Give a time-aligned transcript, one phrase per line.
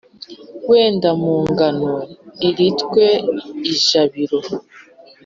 [0.69, 1.91] wenda mugano
[2.47, 3.05] iritwe
[3.73, 4.39] ijabiro.